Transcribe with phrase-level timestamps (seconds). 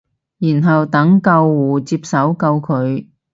[0.39, 3.05] 然後等救護接手救佢